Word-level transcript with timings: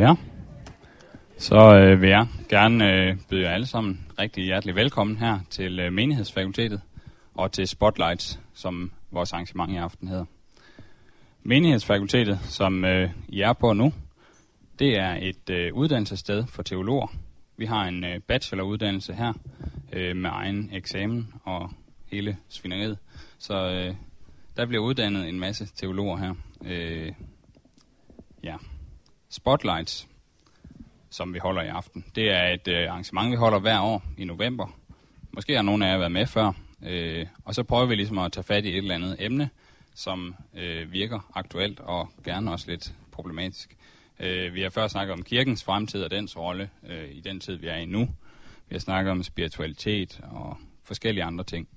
Ja. 0.00 0.14
Så 1.38 1.76
øh, 1.76 2.00
vil 2.00 2.08
jeg 2.08 2.26
gerne 2.48 2.92
øh, 2.92 3.16
byde 3.28 3.42
jer 3.42 3.50
alle 3.50 3.66
sammen 3.66 4.06
rigtig 4.18 4.44
hjertelig 4.44 4.74
velkommen 4.74 5.16
her 5.16 5.38
til 5.50 5.80
øh, 5.80 5.92
Menighedsfakultetet 5.92 6.80
og 7.34 7.52
til 7.52 7.68
Spotlights, 7.68 8.40
som 8.54 8.92
vores 9.10 9.32
arrangement 9.32 9.72
i 9.72 9.76
aften 9.76 10.08
hedder. 10.08 10.24
Menighedsfakultetet, 11.42 12.38
som 12.42 12.84
øh, 12.84 13.10
I 13.28 13.40
er 13.40 13.52
på 13.52 13.72
nu, 13.72 13.92
det 14.78 14.98
er 14.98 15.18
et 15.22 15.50
øh, 15.50 15.74
uddannelsessted 15.74 16.46
for 16.46 16.62
teologer. 16.62 17.06
Vi 17.56 17.64
har 17.64 17.84
en 17.84 18.04
øh, 18.04 18.20
bacheloruddannelse 18.20 19.14
her 19.14 19.32
øh, 19.92 20.16
med 20.16 20.30
egen 20.32 20.70
eksamen 20.72 21.32
og 21.44 21.70
hele 22.06 22.36
svineriet. 22.48 22.98
Så 23.38 23.54
øh, 23.54 23.94
der 24.56 24.66
bliver 24.66 24.82
uddannet 24.82 25.28
en 25.28 25.40
masse 25.40 25.66
teologer 25.66 26.16
her. 26.16 26.34
Øh, 26.64 27.12
ja. 28.44 28.56
Spotlights, 29.30 30.08
som 31.10 31.34
vi 31.34 31.38
holder 31.38 31.62
i 31.62 31.68
aften, 31.68 32.04
det 32.14 32.30
er 32.30 32.48
et 32.48 32.68
øh, 32.68 32.90
arrangement, 32.90 33.30
vi 33.30 33.36
holder 33.36 33.58
hver 33.58 33.80
år 33.80 34.02
i 34.18 34.24
november. 34.24 34.76
Måske 35.32 35.54
har 35.54 35.62
nogle 35.62 35.86
af 35.86 35.92
jer 35.92 35.98
været 35.98 36.12
med 36.12 36.26
før. 36.26 36.52
Øh, 36.82 37.26
og 37.44 37.54
så 37.54 37.62
prøver 37.62 37.86
vi 37.86 37.94
ligesom 37.94 38.18
at 38.18 38.32
tage 38.32 38.44
fat 38.44 38.64
i 38.64 38.68
et 38.68 38.76
eller 38.76 38.94
andet 38.94 39.16
emne, 39.18 39.50
som 39.94 40.34
øh, 40.54 40.92
virker 40.92 41.30
aktuelt 41.34 41.80
og 41.80 42.08
gerne 42.24 42.52
også 42.52 42.70
lidt 42.70 42.94
problematisk. 43.12 43.76
Øh, 44.20 44.54
vi 44.54 44.62
har 44.62 44.70
før 44.70 44.88
snakket 44.88 45.12
om 45.12 45.22
kirkens 45.22 45.64
fremtid 45.64 46.02
og 46.02 46.10
dens 46.10 46.36
rolle 46.36 46.70
øh, 46.88 47.10
i 47.10 47.20
den 47.20 47.40
tid, 47.40 47.56
vi 47.56 47.66
er 47.66 47.76
i 47.76 47.84
nu. 47.84 48.00
Vi 48.68 48.74
har 48.74 48.80
snakket 48.80 49.10
om 49.10 49.22
spiritualitet 49.22 50.20
og 50.30 50.56
forskellige 50.84 51.24
andre 51.24 51.44
ting. 51.44 51.68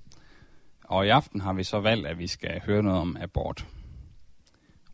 Og 0.84 1.06
i 1.06 1.08
aften 1.08 1.40
har 1.40 1.52
vi 1.52 1.64
så 1.64 1.80
valgt, 1.80 2.06
at 2.06 2.18
vi 2.18 2.26
skal 2.26 2.60
høre 2.66 2.82
noget 2.82 3.00
om 3.00 3.16
abort. 3.20 3.66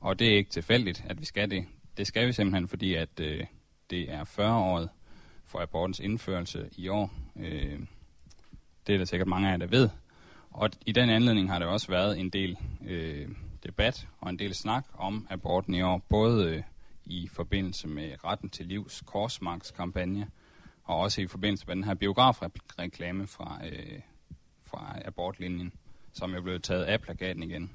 Og 0.01 0.18
det 0.18 0.29
er 0.29 0.37
ikke 0.37 0.51
tilfældigt, 0.51 1.04
at 1.06 1.20
vi 1.20 1.24
skal 1.24 1.51
det. 1.51 1.66
Det 2.00 2.06
skal 2.06 2.27
vi 2.27 2.32
simpelthen, 2.32 2.68
fordi 2.68 2.95
at 2.95 3.20
øh, 3.20 3.46
det 3.90 4.12
er 4.12 4.24
40-året 4.24 4.88
for 5.45 5.60
abortens 5.60 6.00
indførelse 6.00 6.68
i 6.76 6.88
år. 6.88 7.10
Øh, 7.37 7.80
det 8.87 8.95
er 8.95 8.98
der 8.98 9.04
sikkert 9.04 9.29
mange 9.29 9.48
af 9.48 9.52
jer, 9.52 9.56
der 9.56 9.66
ved. 9.66 9.88
Og 10.51 10.71
i 10.87 10.93
den 10.93 11.10
anledning 11.10 11.51
har 11.51 11.59
der 11.59 11.66
også 11.66 11.88
været 11.88 12.18
en 12.18 12.30
del 12.30 12.59
øh, 12.87 13.28
debat 13.65 14.09
og 14.18 14.30
en 14.30 14.38
del 14.38 14.54
snak 14.54 14.87
om 14.95 15.26
aborten 15.30 15.74
i 15.74 15.82
år, 15.82 15.98
både 16.09 16.54
øh, 16.54 16.62
i 17.04 17.28
forbindelse 17.28 17.88
med 17.88 18.24
Retten 18.24 18.51
til 18.51 18.66
Livs 18.66 19.02
korsmarkskampagne, 19.06 20.30
og 20.84 20.98
også 20.98 21.21
i 21.21 21.26
forbindelse 21.26 21.66
med 21.66 21.76
den 21.76 21.84
her 21.84 21.95
biografreklame 21.95 23.26
fra, 23.26 23.60
øh, 23.66 24.01
fra 24.62 24.98
abortlinjen, 25.04 25.73
som 26.12 26.34
er 26.34 26.40
blevet 26.40 26.62
taget 26.62 26.84
af 26.84 27.01
plakaten 27.01 27.43
igen. 27.43 27.71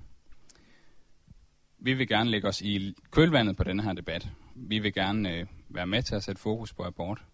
Vi 1.86 1.94
vil 1.94 2.08
gerne 2.08 2.30
lægge 2.30 2.48
os 2.48 2.62
i 2.62 2.94
kølvandet 3.12 3.58
på 3.58 3.64
denne 3.64 3.84
her 3.84 3.94
debat. 3.94 4.30
Vi 4.56 4.80
vil 4.80 4.94
gerne 4.94 5.34
øh, 5.34 5.46
være 5.70 5.88
med 5.88 6.04
til 6.04 6.16
at 6.16 6.24
sætte 6.24 6.42
fokus 6.42 6.74
på 6.74 6.84
abort, 6.84 7.26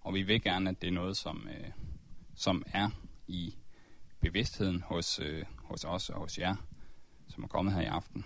og 0.00 0.14
vi 0.14 0.22
vil 0.22 0.42
gerne, 0.42 0.70
at 0.70 0.82
det 0.82 0.88
er 0.88 0.92
noget, 0.92 1.16
som, 1.16 1.48
øh, 1.48 1.70
som 2.34 2.62
er 2.72 2.90
i 3.26 3.54
bevidstheden 4.20 4.80
hos, 4.80 5.20
øh, 5.22 5.44
hos 5.64 5.84
os 5.84 6.10
og 6.10 6.20
hos 6.20 6.38
jer, 6.38 6.56
som 7.28 7.44
er 7.44 7.48
kommet 7.48 7.74
her 7.74 7.80
i 7.80 7.84
aften. 7.84 8.24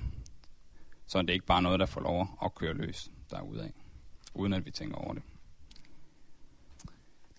Så 1.07 1.23
det 1.23 1.31
er 1.31 1.35
ikke 1.35 1.47
bare 1.47 1.63
noget, 1.63 1.81
der 1.81 1.87
får 1.87 2.01
lov 2.01 2.39
at 2.45 2.55
køre 2.55 2.75
løs 2.75 3.11
derudad, 3.31 3.71
uden 4.35 4.53
at 4.53 4.67
vi 4.67 4.71
tænker 4.71 4.97
over 4.97 5.15
det. 5.15 5.23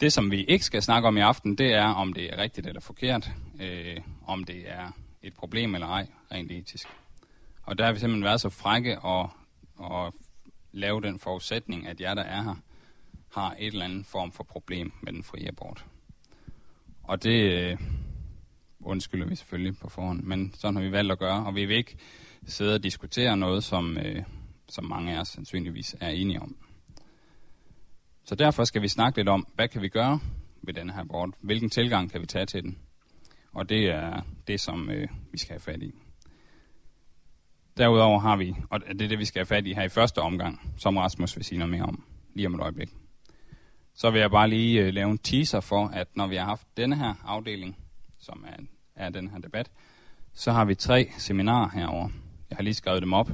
Det, 0.02 0.14
som 0.14 0.32
vi 0.32 0.44
ikke 0.44 0.66
skal 0.66 0.82
snakke 0.82 1.08
om 1.08 1.18
i 1.18 1.22
aften, 1.22 1.58
det 1.58 1.74
er, 1.74 1.86
om 1.86 2.14
det 2.14 2.34
er 2.34 2.38
rigtigt 2.38 2.68
eller 2.68 2.82
forkert, 2.82 3.32
øh, 3.62 3.98
om 4.28 4.44
det 4.44 4.70
er 4.70 4.92
et 5.22 5.34
problem 5.34 5.76
eller 5.76 5.88
ej, 5.88 6.08
rent 6.32 6.52
etisk. 6.52 6.88
Og 7.70 7.78
der 7.78 7.86
har 7.86 7.92
vi 7.92 8.00
simpelthen 8.00 8.24
været 8.24 8.42
så 8.42 8.50
frække 8.50 9.00
og, 9.00 9.30
og 9.78 10.14
lave 10.72 11.02
den 11.02 11.20
forudsætning, 11.20 11.88
at 11.88 12.02
jer, 12.02 12.14
der 12.14 12.24
er 12.24 12.44
her, 12.44 12.56
har 13.34 13.56
et 13.60 13.68
eller 13.68 13.86
andet 13.86 14.06
form 14.06 14.32
for 14.32 14.44
problem 14.44 14.92
med 15.02 15.14
den 15.14 15.24
frie 15.24 15.48
abort. 15.48 15.86
Og 17.04 17.24
det 17.24 17.54
øh, 17.54 17.78
undskylder 18.80 19.28
vi 19.28 19.36
selvfølgelig 19.36 19.78
på 19.78 19.90
forhånd, 19.90 20.24
men 20.24 20.54
sådan 20.54 20.76
har 20.76 20.84
vi 20.84 20.92
valgt 20.92 21.12
at 21.12 21.20
gøre, 21.20 21.46
og 21.46 21.56
vi 21.56 21.66
vil 21.66 21.78
ikke 21.78 21.98
sidde 22.48 22.76
og 22.76 22.84
diskutere 22.84 23.38
noget, 23.38 23.64
som, 23.64 23.98
øh, 23.98 24.24
som 24.70 24.86
mange 24.86 25.16
af 25.16 25.20
os 25.20 25.28
sandsynligvis 25.28 25.96
er 26.02 26.10
enige 26.10 26.42
om. 26.42 26.58
Så 28.24 28.36
derfor 28.36 28.64
skal 28.64 28.82
vi 28.82 28.88
snakke 28.88 29.20
lidt 29.20 29.30
om, 29.30 29.48
hvad 29.56 29.68
kan 29.68 29.82
vi 29.82 29.90
gøre 29.90 30.20
ved 30.62 30.74
denne 30.74 30.94
her 30.94 31.00
abort? 31.00 31.30
Hvilken 31.42 31.70
tilgang 31.70 32.12
kan 32.12 32.22
vi 32.22 32.26
tage 32.26 32.46
til 32.46 32.64
den? 32.64 32.78
Og 33.54 33.70
det 33.70 33.86
er 33.86 34.22
det, 34.48 34.60
som 34.60 34.90
øh, 34.90 35.08
vi 35.32 35.38
skal 35.38 35.54
have 35.54 35.60
fat 35.60 35.84
i. 35.84 35.94
Derudover 37.80 38.20
har 38.20 38.36
vi, 38.36 38.56
og 38.70 38.82
det 38.82 39.02
er 39.02 39.08
det, 39.08 39.20
vi 39.20 39.26
skal 39.26 39.40
have 39.40 39.46
fat 39.46 39.68
i 39.68 39.74
her 39.74 39.84
i 39.84 39.90
første 39.90 40.20
omgang, 40.20 40.74
som 40.78 40.98
Rasmus 40.98 41.36
vil 41.36 41.46
sige 41.46 41.60
noget 41.60 41.72
mere 41.72 41.84
om, 41.84 42.04
lige 42.34 42.48
om 42.48 42.56
et 42.56 42.62
øjeblik. 42.62 42.90
Så 43.94 44.12
vil 44.12 44.22
jeg 44.22 44.32
bare 44.32 44.50
lige 44.50 44.82
øh, 44.82 44.94
lave 44.94 45.12
en 45.12 45.18
teaser 45.18 45.60
for, 45.60 45.88
at 45.88 46.08
når 46.16 46.28
vi 46.28 46.36
har 46.36 46.46
haft 46.46 46.68
denne 46.78 46.96
her 46.96 47.14
afdeling, 47.26 47.78
som 48.18 48.46
er, 48.48 48.64
er 48.96 49.10
den 49.10 49.30
her 49.30 49.40
debat, 49.40 49.72
så 50.34 50.52
har 50.52 50.66
vi 50.66 50.76
tre 50.76 51.12
seminarer 51.18 51.70
herover. 51.70 52.10
Jeg 52.50 52.56
har 52.56 52.64
lige 52.64 52.74
skrevet 52.74 53.02
dem 53.02 53.14
op, 53.14 53.32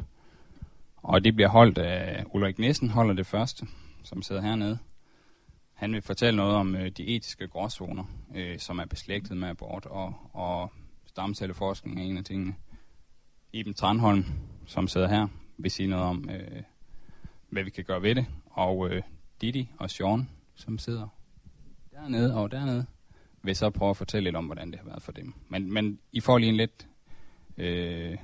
og 0.97 1.23
det 1.23 1.35
bliver 1.35 1.49
holdt 1.49 1.77
af 1.77 2.23
Ulrik 2.33 2.59
Nissen, 2.59 2.89
holder 2.89 3.13
det 3.13 3.25
første, 3.25 3.67
som 4.03 4.21
sidder 4.21 4.41
hernede. 4.41 4.77
Han 5.73 5.93
vil 5.93 6.01
fortælle 6.01 6.37
noget 6.37 6.55
om 6.55 6.75
øh, 6.75 6.89
de 6.89 7.07
etiske 7.07 7.47
gråzoner, 7.47 8.03
øh, 8.35 8.59
som 8.59 8.79
er 8.79 8.85
beslægtet 8.85 9.37
med 9.37 9.49
abort, 9.49 9.85
og, 9.85 10.13
og 10.33 10.71
stamcelleforskning 11.05 11.99
er 11.99 12.03
en 12.03 12.17
af 12.17 12.23
tingene. 12.23 12.55
Iben 13.55 13.73
Tranholm, 13.73 14.25
som 14.65 14.87
sidder 14.87 15.07
her, 15.07 15.27
vil 15.57 15.71
sige 15.71 15.87
noget 15.87 16.05
om, 16.05 16.29
øh, 16.29 16.61
hvad 17.49 17.63
vi 17.63 17.69
kan 17.69 17.83
gøre 17.83 18.01
ved 18.01 18.15
det. 18.15 18.25
Og 18.45 18.89
øh, 18.89 19.03
Didi 19.41 19.69
og 19.77 19.89
Sean, 19.89 20.29
som 20.55 20.77
sidder 20.77 21.07
dernede 21.91 22.35
og 22.35 22.51
dernede, 22.51 22.85
vil 23.43 23.55
så 23.55 23.69
prøve 23.69 23.89
at 23.89 23.97
fortælle 23.97 24.23
lidt 24.23 24.35
om, 24.35 24.45
hvordan 24.45 24.71
det 24.71 24.79
har 24.79 24.85
været 24.85 25.03
for 25.03 25.11
dem. 25.11 25.33
Men, 25.49 25.73
men 25.73 25.99
I 26.11 26.19
får 26.19 26.37
lige 26.37 26.49
en 26.49 26.55
lidt, 26.55 26.87
øh, 27.57 28.17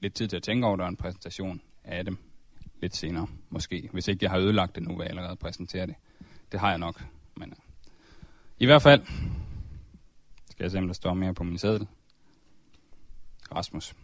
lidt 0.00 0.14
tid 0.14 0.28
til 0.28 0.36
at 0.36 0.42
tænke 0.42 0.66
over, 0.66 0.76
der 0.76 0.86
en 0.86 0.96
præsentation 0.96 1.60
af 1.84 2.04
dem 2.04 2.18
lidt 2.80 2.96
senere, 2.96 3.26
måske. 3.50 3.88
Hvis 3.92 4.08
ikke 4.08 4.24
jeg 4.24 4.30
har 4.30 4.38
ødelagt 4.38 4.74
det 4.74 4.82
nu, 4.82 4.96
vil 4.96 5.02
jeg 5.02 5.10
allerede 5.10 5.36
præsentere 5.36 5.86
det. 5.86 5.94
Det 6.52 6.60
har 6.60 6.68
jeg 6.68 6.78
nok. 6.78 7.04
Men 7.36 7.50
øh, 7.50 7.56
i 8.58 8.66
hvert 8.66 8.82
fald 8.82 9.02
skal 10.50 10.64
jeg 10.64 10.70
se, 10.70 10.78
om 10.78 10.86
der 10.86 10.94
står 10.94 11.14
mere 11.14 11.34
på 11.34 11.44
min 11.44 11.58
sædel. 11.58 11.86
Rasmus. 13.54 13.96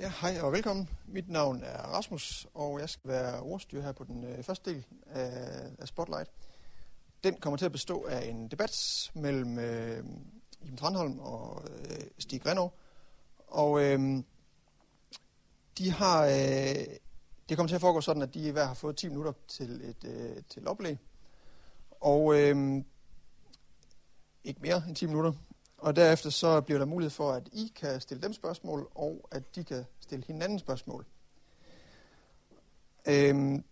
Ja, 0.00 0.12
hej 0.20 0.40
og 0.40 0.52
velkommen. 0.52 0.88
Mit 1.06 1.28
navn 1.28 1.62
er 1.62 1.82
Rasmus, 1.82 2.46
og 2.54 2.80
jeg 2.80 2.88
skal 2.88 3.10
være 3.10 3.40
ordstyr 3.40 3.82
her 3.82 3.92
på 3.92 4.04
den 4.04 4.24
øh, 4.24 4.42
første 4.42 4.70
del 4.70 4.86
af, 5.06 5.30
af 5.78 5.88
Spotlight. 5.88 6.30
Den 7.24 7.34
kommer 7.40 7.56
til 7.56 7.64
at 7.64 7.72
bestå 7.72 8.04
af 8.04 8.28
en 8.28 8.48
debat 8.48 9.10
mellem 9.14 9.58
øh, 9.58 10.04
Jim 10.66 10.76
Tranholm 10.76 11.18
og 11.18 11.64
øh, 11.70 12.00
Stig 12.18 12.42
Grenov. 12.42 12.74
Og 13.48 13.82
øh, 13.84 14.22
de 15.78 15.90
har, 15.90 16.24
øh, 16.24 16.86
det 17.48 17.56
kommer 17.56 17.68
til 17.68 17.74
at 17.74 17.80
foregå 17.80 18.00
sådan, 18.00 18.22
at 18.22 18.34
de 18.34 18.52
hver 18.52 18.66
har 18.66 18.74
fået 18.74 18.96
10 18.96 19.08
minutter 19.08 19.32
til 19.48 19.70
et 19.70 20.04
øh, 20.04 20.42
til 20.48 20.68
oplæg. 20.68 20.98
Og 22.00 22.34
øh, 22.34 22.84
ikke 24.44 24.60
mere 24.60 24.82
end 24.88 24.96
10 24.96 25.06
minutter. 25.06 25.32
Og 25.80 25.96
derefter 25.96 26.30
så 26.30 26.60
bliver 26.60 26.78
der 26.78 26.86
mulighed 26.86 27.10
for, 27.10 27.32
at 27.32 27.48
I 27.52 27.72
kan 27.76 28.00
stille 28.00 28.22
dem 28.22 28.32
spørgsmål, 28.32 28.88
og 28.94 29.28
at 29.30 29.54
de 29.54 29.64
kan 29.64 29.84
stille 30.00 30.24
hinanden 30.26 30.58
spørgsmål. 30.58 31.06
Øhm, 33.08 33.64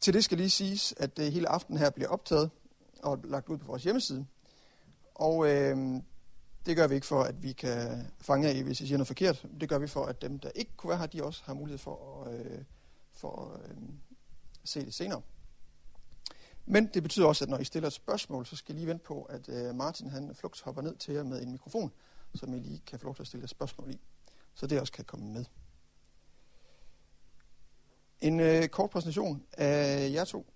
til 0.00 0.14
det 0.14 0.24
skal 0.24 0.38
lige 0.38 0.50
siges, 0.50 0.94
at 0.96 1.16
det 1.16 1.32
hele 1.32 1.48
aften 1.48 1.76
her 1.76 1.90
bliver 1.90 2.08
optaget 2.08 2.50
og 3.02 3.20
lagt 3.24 3.48
ud 3.48 3.58
på 3.58 3.66
vores 3.66 3.82
hjemmeside. 3.84 4.26
Og 5.14 5.48
øhm, 5.48 6.02
det 6.66 6.76
gør 6.76 6.86
vi 6.86 6.94
ikke 6.94 7.06
for, 7.06 7.22
at 7.22 7.42
vi 7.42 7.52
kan 7.52 8.06
fange 8.20 8.48
af, 8.48 8.62
hvis 8.62 8.80
I 8.80 8.86
siger 8.86 8.98
noget 8.98 9.06
forkert. 9.06 9.46
Det 9.60 9.68
gør 9.68 9.78
vi 9.78 9.86
for, 9.86 10.04
at 10.04 10.22
dem, 10.22 10.38
der 10.38 10.50
ikke 10.54 10.70
kunne 10.76 10.90
være 10.90 10.98
her, 10.98 11.06
de 11.06 11.24
også 11.24 11.42
har 11.44 11.54
mulighed 11.54 11.78
for 11.78 12.24
at, 12.24 12.34
øh, 12.34 12.58
for 13.12 13.54
at 13.54 13.70
øh, 13.70 13.76
se 14.64 14.84
det 14.84 14.94
senere. 14.94 15.22
Men 16.66 16.86
det 16.86 17.02
betyder 17.02 17.26
også, 17.26 17.44
at 17.44 17.48
når 17.48 17.58
I 17.58 17.64
stiller 17.64 17.86
et 17.86 17.92
spørgsmål, 17.92 18.46
så 18.46 18.56
skal 18.56 18.74
I 18.74 18.78
lige 18.78 18.86
vente 18.86 19.04
på, 19.04 19.22
at 19.22 19.48
øh, 19.48 19.74
Martin 19.74 20.10
han 20.10 20.28
øh, 20.28 20.34
flugt 20.34 20.60
hopper 20.60 20.82
ned 20.82 20.96
til 20.96 21.14
jer 21.14 21.22
med 21.22 21.42
en 21.42 21.52
mikrofon, 21.52 21.92
som 22.34 22.54
I 22.54 22.58
lige 22.58 22.82
kan 22.86 22.98
få 22.98 23.04
lov 23.04 23.14
til 23.14 23.22
at 23.22 23.26
stille 23.26 23.44
et 23.44 23.50
spørgsmål 23.50 23.90
i. 23.90 24.00
Så 24.54 24.66
det 24.66 24.80
også 24.80 24.92
kan 24.92 25.04
komme 25.04 25.32
med. 25.32 25.44
En 28.20 28.40
øh, 28.40 28.68
kort 28.68 28.90
præsentation 28.90 29.42
af 29.52 30.10
jer 30.12 30.24
to. 30.24 30.46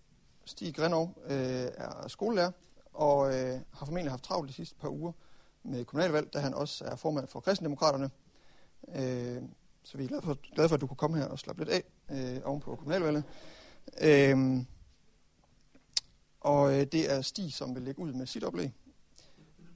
Stig 0.44 0.74
Grenov 0.74 1.18
øh, 1.24 1.68
er 1.74 2.08
skolelærer 2.08 2.50
og 2.92 3.34
øh, 3.34 3.60
har 3.72 3.86
formentlig 3.86 4.10
haft 4.10 4.24
travlt 4.24 4.48
de 4.48 4.54
sidste 4.54 4.76
par 4.76 4.88
uger 4.88 5.12
med 5.62 5.84
kommunalvalg, 5.84 6.32
da 6.32 6.38
han 6.38 6.54
også 6.54 6.84
er 6.84 6.96
formand 6.96 7.26
for 7.26 7.40
Kristendemokraterne. 7.40 8.10
Øh, 8.94 9.42
så 9.82 9.98
vi 9.98 10.04
er 10.04 10.08
glade 10.08 10.22
for, 10.22 10.38
glade 10.54 10.68
for, 10.68 10.74
at 10.74 10.80
du 10.80 10.86
kunne 10.86 10.96
komme 10.96 11.16
her 11.16 11.24
og 11.24 11.38
slappe 11.38 11.64
lidt 11.64 11.70
af 11.70 11.82
øh, 12.10 12.40
ovenpå 12.44 12.76
kommunalvalget. 12.76 13.24
Øh, 14.00 14.64
og 16.46 16.72
øh, 16.72 16.86
det 16.92 17.12
er 17.12 17.22
Stig, 17.22 17.52
som 17.52 17.74
vil 17.74 17.82
lægge 17.82 18.00
ud 18.00 18.12
med 18.12 18.26
sit 18.26 18.44
oplæg. 18.44 18.72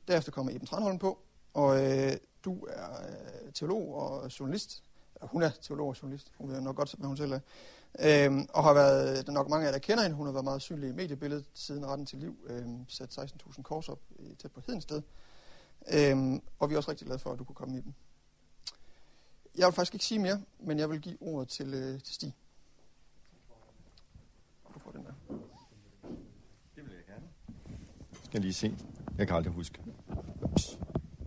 Derefter 0.08 0.32
kommer 0.32 0.52
Eben 0.52 0.66
Tranholm 0.66 0.98
på, 0.98 1.18
og 1.54 1.84
øh, 1.84 2.12
du 2.44 2.64
er 2.64 2.90
øh, 3.08 3.52
teolog 3.54 3.94
og 3.94 4.40
journalist, 4.40 4.82
hun 5.22 5.42
er 5.42 5.50
teolog 5.62 5.88
og 5.88 6.02
journalist, 6.02 6.32
hun 6.38 6.50
ved 6.50 6.60
nok 6.60 6.76
godt, 6.76 6.94
hvad 6.98 7.06
hun 7.06 7.16
selv 7.16 7.32
er, 7.32 7.40
øhm, 7.98 8.48
og 8.52 8.64
har 8.64 8.74
været, 8.74 9.26
der 9.26 9.32
er 9.32 9.34
nok 9.34 9.48
mange 9.48 9.66
af 9.66 9.66
jer, 9.66 9.72
der 9.72 9.78
kender 9.78 10.02
hende, 10.02 10.16
hun 10.16 10.26
har 10.26 10.32
været 10.32 10.44
meget 10.44 10.62
synlig 10.62 10.88
i 10.88 10.92
mediebilledet 10.92 11.44
siden 11.54 11.86
retten 11.86 12.06
til 12.06 12.18
liv, 12.18 12.36
øhm, 12.46 12.88
sat 12.88 13.18
16.000 13.18 13.62
kors 13.62 13.88
op 13.88 14.00
i, 14.18 14.34
tæt 14.34 14.52
på 14.52 14.62
Hedensted, 14.66 15.02
øhm, 15.92 16.42
og 16.58 16.68
vi 16.68 16.74
er 16.74 16.78
også 16.78 16.90
rigtig 16.90 17.06
glade 17.06 17.18
for, 17.18 17.32
at 17.32 17.38
du 17.38 17.44
kunne 17.44 17.56
komme 17.56 17.78
i 17.78 17.80
den. 17.80 17.94
Jeg 19.56 19.66
vil 19.66 19.74
faktisk 19.74 19.94
ikke 19.94 20.06
sige 20.06 20.18
mere, 20.18 20.42
men 20.58 20.78
jeg 20.78 20.90
vil 20.90 21.00
give 21.00 21.18
ordet 21.20 21.48
til, 21.48 21.74
øh, 21.74 22.02
til 22.02 22.14
Stig. 22.14 22.34
Du 24.74 24.78
får 24.78 24.90
den 24.90 25.04
der. 25.04 25.12
Det 26.80 26.88
vil 26.88 26.94
jeg 26.94 27.04
gerne. 27.06 27.28
Skal 28.30 28.40
lige 28.40 28.52
se. 28.52 28.74
Jeg 29.18 29.26
kan 29.26 29.36
aldrig 29.36 29.52
huske. 29.54 29.78
Ups. 30.42 30.78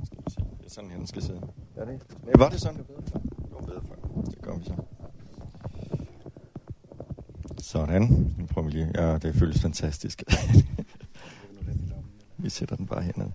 Skal 0.06 0.18
lige 0.18 0.30
se. 0.30 0.40
Det 0.40 0.66
er 0.66 0.70
sådan, 0.70 0.90
her, 0.90 0.98
den 0.98 1.08
skal 1.08 1.22
sidde. 1.22 1.42
Er 1.76 1.86
det? 1.86 2.02
Nej, 2.24 2.34
var 2.38 2.50
det 2.50 2.62
sådan, 2.62 2.84
bedre? 2.86 3.02
Det 3.02 3.52
var 3.52 3.60
bedre 3.60 3.82
før. 3.82 4.22
Det 4.22 4.42
gør 4.42 4.58
vi 4.58 4.64
så. 4.64 4.76
Sådan. 7.58 8.36
Nu 8.38 8.46
prøver 8.46 8.68
vi 8.68 8.72
lige. 8.72 8.92
Ja, 8.96 9.18
det 9.18 9.36
føles 9.36 9.62
fantastisk. 9.62 10.24
vi 12.38 12.50
sætter 12.50 12.76
den 12.76 12.88
bare 12.88 13.02
hernede. 13.02 13.32